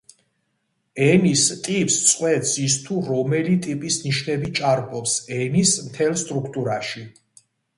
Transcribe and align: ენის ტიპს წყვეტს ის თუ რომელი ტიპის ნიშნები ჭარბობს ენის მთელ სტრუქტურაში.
ენის 1.07 1.43
ტიპს 1.67 1.97
წყვეტს 2.05 2.53
ის 2.67 2.77
თუ 2.87 2.97
რომელი 3.09 3.59
ტიპის 3.67 3.99
ნიშნები 4.09 4.51
ჭარბობს 4.61 5.15
ენის 5.41 5.77
მთელ 5.91 6.19
სტრუქტურაში. 6.27 7.07